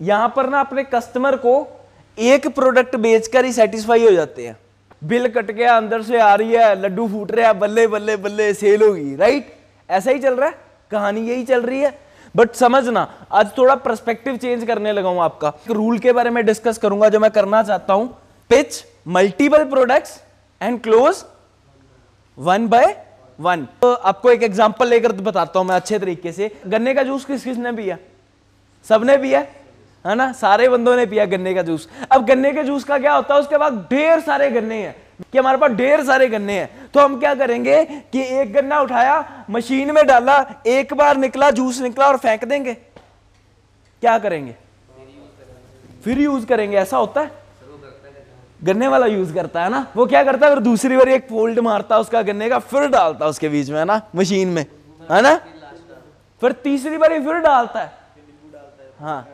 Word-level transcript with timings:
यहाँ 0.00 0.32
पर 0.36 0.48
ना 0.48 0.60
अपने 0.60 0.84
कस्टमर 0.84 1.36
को 1.36 1.54
एक 2.18 2.46
प्रोडक्ट 2.54 2.96
बेचकर 2.98 3.44
ही 3.44 3.52
सेटिस्फाई 3.52 4.04
हो 4.04 4.10
जाते 4.10 4.46
हैं। 4.46 4.56
बिल 5.02 5.28
कट 5.28 5.50
गया, 5.50 5.76
अंदर 5.76 6.02
से 6.02 6.18
आ 6.18 6.34
रही 6.34 6.52
है, 6.52 6.74
लड्डू 6.80 7.08
फूट 7.08 7.30
रहे 7.32 7.44
हैं, 7.46 7.58
बल्ले 7.58 7.86
बल्ले 7.86 8.16
बल्ले 8.18 8.52
सेल 8.54 8.82
होगी 8.82 9.14
राइट 9.16 9.52
ऐसा 9.88 10.10
ही 10.10 10.18
चल 10.18 10.34
रहा 10.34 10.48
है, 10.48 10.54
कहानी 10.90 11.20
यही 11.22 11.44
चल 11.44 11.62
रही 11.62 11.80
है। 11.80 11.98
बट 12.34 12.54
समझना, 12.54 13.08
आज 13.32 13.56
थोड़ा 13.56 13.74
परस्पेक्टिव 13.76 14.36
चेंज 14.36 14.64
करने 14.66 14.92
लगा 14.92 15.08
हूँ 15.08 15.22
आपका। 15.22 15.52
रूल 15.68 15.98
के 15.98 16.12
बारे 16.12 16.30
में 16.30 16.44
डिस्कस 16.46 16.78
करूँगा 16.78 17.08
जो 17.08 17.20
मैं 17.20 17.30
करना 17.30 17.62
चाहता 17.62 17.92
हूँ। 17.92 18.08
Pitch 18.50 18.84
multiple 19.08 19.64
products 19.66 20.20
and 20.60 20.80
close 20.82 21.24
one 22.38 22.68
by 22.68 22.94
one 23.38 23.66
तो 23.82 23.92
आपको 23.92 24.30
एक 24.30 24.42
एग्जांपल 24.42 24.88
लेकर 24.88 25.12
बताता 25.14 25.58
हूँ 25.58 25.66
मैं 25.68 25.76
अच्छे 25.76 25.98
तरीके 25.98 26.32
से। 26.32 26.50
गन्ने 26.66 26.94
का 26.94 27.02
जूस 27.02 27.24
किस 27.24 27.44
किसने 27.44 27.72
पिया? 27.72 27.96
सबने 28.86 29.16
पिया? 29.18 29.44
है 30.06 30.14
ना? 30.14 30.32
सारे 30.32 30.68
बंदों 30.68 30.96
ने 30.96 31.06
पिया 31.06 31.24
गन्ने 31.24 31.54
का 31.54 31.62
जूस। 31.62 31.88
अब 32.12 32.26
गन्ने 32.26 32.52
के 32.52 32.62
जूस 32.62 32.84
का 32.84 32.98
क्या 32.98 33.12
होता 33.12 33.34
है? 33.34 33.40
उसके 33.40 33.58
बाद 33.58 33.88
ढेर 33.90 34.20
सारे 34.20 34.50
गन्ने 34.50 34.74
हैं। 34.74 35.10
कि 35.32 35.38
हमारे 35.38 35.58
पास 35.58 35.70
ढेर 35.70 36.04
सारे 36.04 36.28
गन्ने 36.28 36.60
हैं। 36.60 36.90
तो 36.94 37.00
हम 37.00 37.20
क्या 37.20 37.34
करेंगे 37.34 37.84
कि 37.84 38.22
एक 38.22 38.52
गन्ना 38.52 38.80
उठाया, 38.80 39.44
मशीन 39.50 39.90
में 39.90 40.06
डाला, 40.06 40.54
एक 40.66 40.94
बार 40.94 41.16
निकला, 41.16 41.50
जूस 41.50 41.80
निकला 41.80 42.06
और 42.06 42.16
फेंक 42.16 42.44
देंगे। 42.44 42.74
क्या 44.00 44.18
करेंगे? 44.18 44.56
फिर 46.04 46.18
यूज़ 46.18 46.46
करेंगे। 46.46 46.76
ऐसा 46.76 46.96
होता 46.96 47.20
है? 47.20 47.30
गन्ने 48.64 48.88
वाला 48.88 49.06
यूज़ 49.06 49.34
करता 49.34 49.62
है 49.62 49.70
ना? 49.70 49.86
वो 49.96 50.06
क्या 50.06 50.24
करता 50.24 50.46
है? 50.46 50.54
फिर 50.54 50.62
दूसरी 50.62 50.96
बार 50.96 51.08
एक 51.08 51.28
फोल्ड 51.28 51.58
मारता 51.58 51.94
है 51.94 52.00
उसका 52.00 52.22
गन्ने 52.22 52.48
का, 52.48 52.58
फिर 52.58 52.88
डालता 52.88 53.24
है 53.24 53.30
उसके 53.30 53.48
बीच 53.48 53.70
में, 53.70 53.78
है 53.78 53.84
ना? 53.84 54.02
मशीन 54.16 54.48
में। 54.48 54.66
है 55.10 55.22
ना? 55.22 55.34
फिर 56.40 56.52
तीसरी 56.52 56.96
बार 56.96 57.08
फिर 57.08 57.34
डालता 57.34 57.80
है। 57.80 57.92
हाँ। 59.00 59.28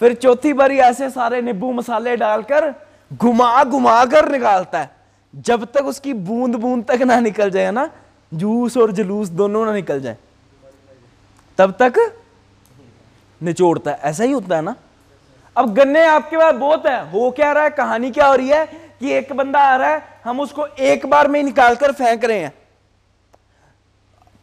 फिर 0.00 0.14
चौथी 0.14 0.52
बारी 0.52 0.78
ऐसे 0.80 1.08
सारे 1.10 1.40
नींबू 1.42 1.72
मसाले 1.72 2.16
डालकर 2.16 2.72
घुमा 3.10 3.64
घुमा 3.64 4.04
कर 4.04 4.28
निकालता 4.28 4.78
है। 4.78 4.90
जब 5.34 5.64
तक 5.72 5.84
उसकी 5.84 6.12
बूंद 6.14 6.56
बूंद 6.56 6.84
तक 6.84 7.02
ना 7.02 7.18
निकल 7.20 7.50
जाए 7.50 7.70
ना, 7.70 7.88
जूस 8.32 8.76
और 8.76 8.92
जलूस 8.92 9.28
दोनों 9.30 9.64
ना 9.66 9.72
निकल 9.72 10.00
जाए, 10.00 10.16
तब 11.58 11.74
तक 11.82 11.98
निचोड़ता 13.40 13.90
है। 13.90 13.98
ऐसा 14.00 14.24
ही 14.24 14.32
होता 14.32 14.56
है 14.56 14.62
ना। 14.62 14.74
अब 15.56 15.74
गन्ने 15.74 16.04
आपके 16.06 16.36
पास 16.36 16.54
बहुत 16.54 16.86
है, 16.86 17.10
हो 17.10 17.30
क्या 17.30 17.52
रहा 17.52 17.64
है, 17.64 17.70
कहानी 17.70 18.10
क्या 18.10 18.26
हो 18.26 18.34
रही 18.34 18.48
है 18.48 18.64
कि 19.00 19.12
एक 19.12 19.32
बंदा 19.32 19.60
आ 19.60 19.76
रहा 19.76 19.90
है, 19.90 20.02
हम 20.24 20.40
उसको 20.40 20.66
एक 20.66 21.06
बार 21.06 21.28
में 21.28 21.42
निकाल 21.42 21.76
कर 21.76 21.92
फेंक 21.92 22.24
रहे 22.24 22.38
हैं। 22.38 22.52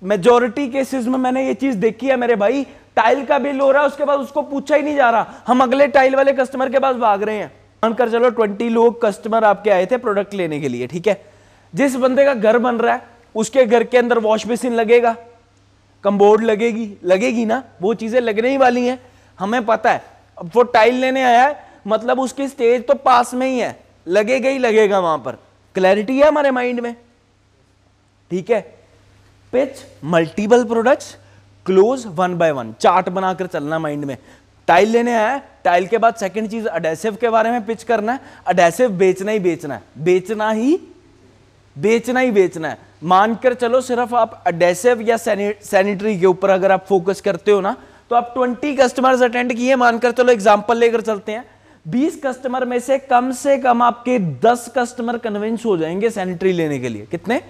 मेजोरिटी 0.02 0.68
केसेस 0.70 1.06
में 1.06 1.18
मैंने 1.20 1.46
ये 1.48 1.54
चीज़ 1.54 1.78
देखी 1.78 2.08
है 2.08 2.16
मेरे 2.16 2.36
भाई 2.36 2.66
टाइल 2.98 3.26
का 3.26 3.38
बिल 3.40 3.60
हो 3.60 3.72
रहा 3.72 3.82
है, 3.82 3.88
उसके 3.88 4.06
बाद 4.06 4.20
उसको 4.20 4.42
पूछा 4.42 4.76
ही 4.76 4.84
नहीं 4.84 4.96
जा 4.96 5.10
रहा। 5.10 5.44
हम 5.48 5.62
अगले 5.64 5.88
टाइल 5.88 6.16
वाले 6.16 6.34
कस्टमर 6.34 6.70
के 6.70 6.80
पास 6.80 6.96
भाग 6.96 7.24
रहे 7.24 7.36
हैं। 7.36 7.52
मानकर 7.84 8.10
चलो 8.10 8.30
ट्वेंटी 8.30 8.70
लोग 8.70 9.02
कस्टमर 9.02 9.44
आपके 9.44 9.70
आए 9.70 9.86
थे 9.86 9.98
प्रोडक्ट 9.98 10.34
लेने 10.34 10.60
के 10.60 10.70
लिए, 10.70 10.88
ठीक 10.88 11.08
है? 11.08 11.22
जिस 11.74 11.96
बंदे 11.96 12.26
का 12.26 12.34
घर 12.34 12.58
बन 12.58 12.76
रहा 12.76 12.94
है, 12.94 13.02
उसके 13.36 13.66
घर 13.66 13.84
के 13.84 13.98
अंदर 13.98 14.20
वॉश 14.20 14.46
बेसिन 14.48 14.74
लगेगा। 14.74 15.16
कंबोर्ड 16.04 16.44
लगेगी 16.44 16.92
लगेगी 17.04 17.46
ना? 17.46 17.64
वो 17.82 17.94
चीज़ें 17.94 18.20
लगने 18.22 18.50
ही 18.50 18.58
वाली 18.58 18.86
हैं। 18.88 19.00
हमें 19.40 19.66
पता 19.66 19.92
है, 19.92 20.02
अब 20.38 20.52
वो 20.56 20.64
टाइल 20.64 20.96
लेने 20.96 21.24
आया 21.24 21.44
है 21.44 21.66
मतलब 21.88 22.20
उसकी 22.20 22.48
स्टेज 22.48 22.86
तो 22.88 22.94
पास 22.96 23.34
में 23.34 23.48
ही 23.48 23.60
है। 23.60 23.78
लगेगा 24.08 24.50
ही 24.50 24.58
लगेगा 24.58 25.00
वहाँ 25.00 25.18
पर। 25.18 25.38
क्लैरिटी 25.76 26.18
है 26.20 26.28
हमारे 26.28 26.52
माइंड 26.52 26.80
में। 26.80 26.94
ठीक 28.32 28.50
है? 28.50 28.60
Pitch 29.54 29.86
multiple 30.06 30.64
products 30.64 31.16
close 31.68 32.06
one 32.08 32.38
by 32.38 32.52
one, 32.52 32.74
chart 32.82 33.10
बनाकर 33.10 33.48
चलना 33.48 33.80
माइंड 33.80 34.06
में। 34.06 34.18
टाइल 34.68 34.90
लेने 34.90 35.14
आया 35.14 35.42
टाइल 35.64 35.88
के 35.88 35.98
बाद 35.98 36.16
सेकंड 36.16 36.50
चीज़ 36.50 36.68
अडेसिव 36.68 37.16
के 37.16 37.30
बारे 37.30 37.52
में 37.52 37.66
पिच 37.66 37.84
करना 37.84 38.14
है। 38.14 38.20
अडेसिव 38.48 38.90
बेचना 38.90 39.32
ही 39.32 39.40
बेचना 39.40 39.74
है, 39.76 39.82
बेचना 39.98 40.50
ही 40.52 40.80
बेचना 41.76 42.20
ही 42.20 42.32
बेचना 42.32 42.70
है। 42.70 42.78
मानकर 43.04 43.54
चलो, 43.54 43.82
सिर्फ़ 43.82 44.16
आप 44.16 44.44
अडेसिव 44.48 45.02
या 45.02 45.18
सैनिटरी 45.18 46.20
के 46.20 46.26
ऊपर 46.26 46.50
अगर 46.50 46.72
आप 46.72 46.86
फोकस 46.86 47.22
करते 47.22 47.52
हो 47.52 47.62
ना 47.62 47.76
तो 48.12 48.16
आप 48.16 48.34
20 48.34 48.76
कस्टमर्स 48.78 49.22
अटेंड 49.22 49.54
किए, 49.54 49.76
मानकर 49.76 50.12
चलो 50.12 50.32
एग्जांपल 50.32 50.78
लेकर 50.78 51.02
चलते 51.02 51.32
हैं। 51.32 51.44
20 51.86 52.20
कस्टमर 52.26 52.66
में 52.66 52.80
से 52.80 52.98
कम 53.00 53.32
से 53.34 53.58
कम 53.58 53.82
आपके 53.82 54.18
10 54.42 54.72
कस्टमर 54.78 55.18
कन्विंस 55.18 55.66
हो 55.66 55.78
जाएँगे 55.78 56.10
सैनिटरी 56.10 56.52
लेने 56.54 56.80
के 56.80 56.90
लिए। 56.90 57.08
कितने? 57.12 57.42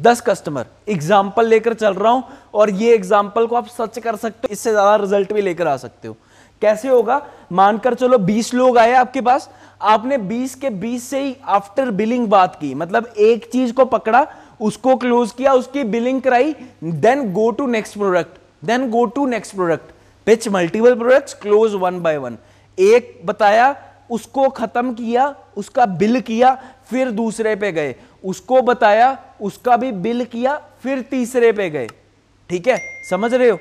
10 0.00 0.20
कस्टमर 0.20 0.66
एग्ज़ाम्पल 0.88 1.46
लेकर 1.46 1.74
चल 1.74 1.94
रहा 1.94 2.12
हूँ 2.12 2.24
और 2.54 2.70
ये 2.72 2.94
एग्ज़ाम्पल 2.94 3.46
को 3.46 3.56
आप 3.56 3.66
सच 3.68 3.98
कर 3.98 4.16
सकते 4.16 4.38
हो, 4.40 4.52
इससे 4.52 4.70
ज़्यादा 4.70 4.96
रिज़ल्ट 4.96 5.32
भी 5.32 5.42
लेकर 5.42 5.66
आ 5.66 5.76
सकते 5.76 6.08
हो। 6.08 6.16
कैसे 6.62 6.88
होगा? 6.88 7.20
मानकर 7.52 7.94
चलो 7.94 8.18
20 8.20 8.52
लोग 8.54 8.78
आए 8.78 8.92
आपके 8.94 9.20
पास। 9.20 9.48
आपने 9.80 10.18
20 10.20 10.54
के 10.54 10.70
20 10.72 11.08
से 11.10 11.20
ही 11.20 11.36
आफ्टर 11.48 11.90
बिलिंग 11.92 12.26
बात 12.28 12.56
की। 12.56 12.74
मतलब 12.74 13.12
एक 13.18 13.48
चीज़ 13.52 13.72
को 13.72 13.84
पकड़ा, 13.86 14.26
उसको 14.60 14.96
क्लोज 14.96 15.30
किया, 15.32 15.52
उसकी 15.54 15.84
बिलिंग 15.86 16.20
कराई 16.22 16.54
then 16.84 17.32
go 17.32 17.50
to 17.50 17.66
next 17.68 17.98
product 17.98 18.38
then 18.64 18.88
go 18.90 19.04
to 19.06 19.26
next 19.26 19.54
product 19.54 19.92
pitch 20.26 20.48
multiple 20.48 20.94
products 20.94 21.34
close 21.34 21.74
one 21.74 22.00
by 22.02 22.16
one 22.18 22.36
एक 22.78 23.20
बताया 23.26 23.74
उसको 24.10 24.48
खत्म 24.48 24.94
किया, 24.94 25.34
उसका 25.56 25.86
बिल 25.86 26.20
किया, 26.20 26.54
फिर 26.90 27.10
दूसरे 27.10 27.54
पे 27.56 27.72
गए। 27.72 27.94
उसको 28.24 28.62
बताया, 28.62 29.16
उसका 29.40 29.76
भी 29.76 29.92
बिल 29.92 30.24
किया, 30.24 30.56
फिर 30.82 31.00
तीसरे 31.00 31.52
पे 31.52 31.70
गए। 31.70 31.88
ठीक 32.50 32.68
है? 32.68 32.78
समझ 33.10 33.34
रहे 33.34 33.48
हो? 33.50 33.58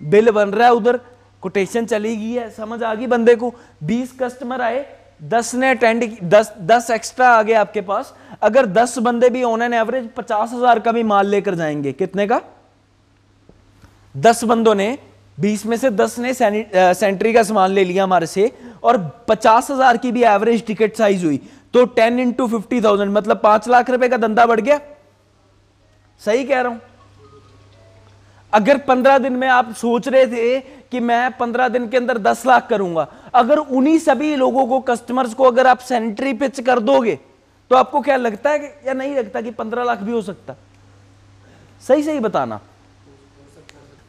बिल 0.00 0.30
बन 0.30 0.48
रहा 0.48 0.68
है 0.68 0.74
उधर, 0.74 1.00
कोटेशन 1.42 1.86
चली 1.86 2.16
गई 2.16 2.32
है, 2.32 2.50
समझ 2.50 2.82
आ 2.82 2.94
गई 2.94 3.06
बंदे 3.06 3.34
को। 3.36 3.52
20 3.82 4.12
कस्टमर 4.12 4.60
आए 4.60 4.84
10 5.24 5.54
ने 5.54 5.70
अटेंड 5.70 6.04
10 6.24 6.52
10 6.60 6.90
एक्स्ट्रा 6.90 7.28
आ 7.28 7.42
गए 7.42 7.52
आपके 7.52 7.80
पास। 7.80 8.14
अगर 8.42 8.66
10 8.66 8.98
बंदे 8.98 9.28
भी 9.30 9.42
ऑन 9.42 9.62
एन 9.62 9.74
एवरेज 9.74 10.08
पचास 10.16 10.52
हज़ार 10.52 10.80
का 10.80 10.92
भी 10.92 11.02
माल 11.02 11.26
लेकर 11.26 11.54
जाएँगे, 11.54 11.92
कितने 11.92 12.26
का? 12.26 12.40
10 14.14 14.44
बंदों 14.44 14.74
ने 14.74 14.98
20 15.38 15.64
में 15.66 15.76
से 15.76 15.90
10 15.92 16.18
ने 16.18 16.32
सेंट्री 16.34 17.32
का 17.32 17.42
सामान 17.42 17.70
ले 17.70 17.84
लिया 17.84 18.04
हमारे 18.04 18.26
से 18.26 18.50
और 18.82 18.98
पचास 19.28 19.70
हज़ार 19.70 19.96
की 19.96 20.12
भी 20.12 20.22
एवरेज 20.24 20.64
टिकट 20.66 20.96
साइज़ 20.96 21.24
हुई। 21.24 21.40
तो 21.74 21.84
टेन 21.86 22.20
इंटू 22.20 22.46
फिफ्टी 22.48 22.80
थाउज़ेंड 22.82 23.10
मतलब 23.12 23.40
पाँच 23.42 23.68
लाख 23.68 23.90
रुपए 23.90 24.08
का 24.08 24.16
धंधा 24.16 24.46
बढ़ 24.46 24.60
गया। 24.60 24.80
सही 26.20 26.44
कह 26.44 26.60
रहा 26.60 26.72
हूँ। 26.72 26.80
अगर 28.52 28.78
पंद्रह 28.80 29.18
दिन 29.18 29.32
में 29.32 29.48
आप 29.48 29.72
सोच 29.74 30.08
रहे 30.08 30.26
थे 30.26 30.60
कि 30.92 31.00
मैं 31.00 31.36
पंद्रह 31.38 31.68
दिन 31.68 31.88
के 31.88 31.96
अंदर 31.96 32.18
दस 32.20 32.44
लाख 32.46 32.68
करूँगा, 32.68 33.06
अगर 33.34 33.58
उन्हीं 33.58 33.98
सभी 33.98 34.34
लोगों 34.36 34.66
को 34.66 34.80
कस्टमर्स 34.82 35.34
को 35.34 35.44
अगर 35.44 35.66
आप 35.66 35.78
सेंट्री 35.80 36.32
पिच 36.34 36.60
कर 36.60 36.80
दोगे 36.80 37.18
तो 37.70 37.76
आपको 37.76 38.00
क्या 38.00 38.16
लगता 38.16 38.50
है 38.50 38.58
कि, 38.58 38.66
या 38.88 38.94
नहीं 38.94 39.14
लगता 39.16 39.40
कि 39.40 39.50
पंद्रह 39.52 39.84
लाख 39.84 39.98
भी 39.98 40.12
हो 40.12 40.22
सकता? 40.22 40.54
सही 41.82 42.02
सही 42.02 42.20
बताना। 42.20 42.60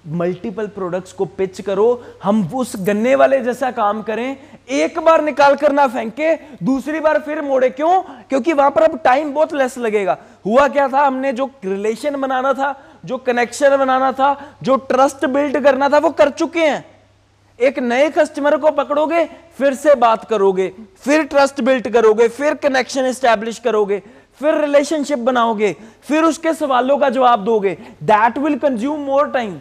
मल्टीपल 0.08 0.68
प्रोडक्ट्स 0.68 1.14
को 1.14 1.26
पिच 1.26 1.62
करो, 1.62 2.04
हम 2.24 2.50
उस 2.56 2.74
गन्ने 2.80 3.16
वाले 3.16 3.40
जैसा 3.40 3.72
काम 3.72 4.02
करें, 4.02 4.38
एक 4.70 5.00
बार 5.00 5.24
निकाल 5.24 5.56
कर 5.56 5.72
ना 5.72 5.88
फेंके, 5.88 6.34
दूसरी 6.64 7.00
बार 7.00 7.20
फिर 7.20 7.42
मोड़े 7.42 7.70
क्यों? 7.70 8.02
क्योंकि 8.02 8.54
वहाँ 8.54 8.72
पर 8.72 8.84
अब 8.84 9.00
टाइम 9.04 9.34
बहुत 9.34 9.54
लेस 9.54 9.78
लगेगा। 9.78 10.18
हुआ 10.46 10.68
क्या 10.68 10.88
था? 10.88 11.06
हमने 11.06 11.34
जो 11.34 11.50
रिलेशन 11.66 12.22
बनाना 12.22 12.54
था, 12.54 12.76
जो 13.06 13.18
कनेक्शन 13.18 13.78
बनाना 13.78 14.12
था, 14.12 14.56
जो 14.64 14.76
ट्रस्ट 14.76 15.26
बिल्ड 15.26 15.64
करना 15.64 15.90
था, 15.90 15.98
वो 15.98 16.10
कर 16.10 16.30
चुके 16.30 16.60
हैं। 16.60 16.86
एक 17.60 17.80
नए 17.80 18.10
कस्टमर 18.10 18.58
को 18.58 18.72
पकड़ोगे, 18.72 19.24
फिर 19.58 19.74
से 19.74 19.96
बात 19.96 20.26
करोगे, 20.30 20.72
फिर 21.02 21.24
ट्रस्ट 21.24 21.62
बिल्ड 21.62 21.88
करोगे, 21.90 22.28
फिर 22.28 22.54
कनेक्शन 22.54 23.12
स्टैब्लिश 23.12 23.60
करोगे, 23.60 24.02
फिर 24.42 24.58
रिलेशनशिप 24.62 25.20
बनाओगे, 25.20 25.76
फिर 26.02 26.24
उसके 26.24 26.54
सवालों 26.54 26.98
का 26.98 27.10
जवाब 27.10 27.44
दोगे। 27.44 27.78
That 28.04 28.38
will 28.38 28.58
consume 28.58 29.00
more 29.00 29.32
time 29.32 29.60